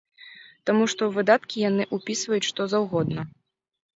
[0.67, 3.21] Таму што ў выдаткі яны ўпісваюць што заўгодна.